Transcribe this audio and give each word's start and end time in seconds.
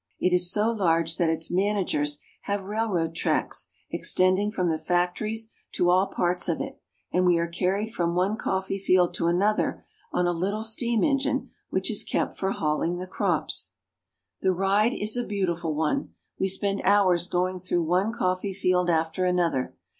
It 0.19 0.33
is 0.33 0.51
so 0.51 0.71
large 0.71 1.17
that 1.17 1.29
its 1.29 1.51
managers 1.51 2.17
have 2.45 2.63
railroad 2.63 3.13
tracks 3.13 3.69
extending 3.91 4.49
from 4.49 4.67
the 4.67 4.79
factories 4.79 5.51
to 5.73 5.91
all 5.91 6.07
parts 6.07 6.49
of 6.49 6.59
it, 6.59 6.79
and 7.11 7.23
we 7.23 7.37
are 7.37 7.45
carried 7.45 7.93
from 7.93 8.15
one 8.15 8.35
coffee 8.35 8.79
field 8.79 9.13
to 9.13 9.27
another 9.27 9.85
on 10.11 10.25
a 10.25 10.31
little 10.33 10.63
steam 10.63 11.03
engine 11.03 11.51
which 11.69 11.91
is 11.91 12.03
kept 12.03 12.35
for 12.35 12.49
hauling 12.49 12.97
the 12.97 13.05
crops. 13.05 13.73
The 14.41 14.53
ride 14.53 14.93
is 14.95 15.15
a 15.15 15.23
beautiful 15.23 15.75
one. 15.75 16.15
We 16.39 16.47
spend 16.47 16.81
hours 16.83 17.27
going 17.27 17.59
through 17.59 17.83
one 17.83 18.11
coffee 18.11 18.53
field 18.53 18.89
after 18.89 19.25
another. 19.25 19.75